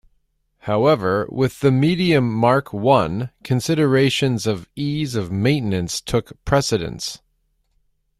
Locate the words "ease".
4.75-5.13